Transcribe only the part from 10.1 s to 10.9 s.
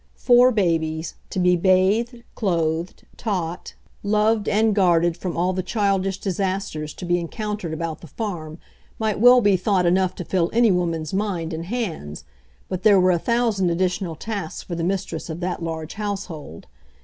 to fill any